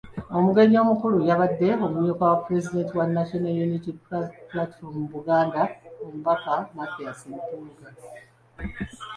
Omugenyi 0.37 0.77
omukulu 0.83 1.17
yabadde 1.29 1.67
omumyuka 1.85 2.23
wa 2.29 2.39
Pulezidenti 2.43 2.93
wa 2.99 3.05
National 3.15 3.55
Unity 3.65 3.91
Platform 4.49 4.93
mu 5.01 5.07
Buganda, 5.13 5.61
Omubaka 6.03 6.53
Mathias 6.77 7.19
Mpuuga. 7.29 7.87